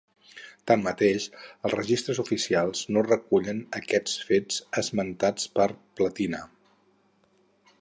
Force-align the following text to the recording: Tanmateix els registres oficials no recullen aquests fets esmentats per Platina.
Tanmateix 0.69 1.25
els 1.67 1.75
registres 1.75 2.21
oficials 2.23 2.81
no 2.95 3.03
recullen 3.09 3.59
aquests 3.81 4.17
fets 4.31 4.59
esmentats 4.83 5.47
per 5.59 5.69
Platina. 6.01 6.41